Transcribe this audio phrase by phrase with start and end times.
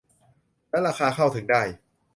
[0.69, 1.61] และราคาเข้าถึงได้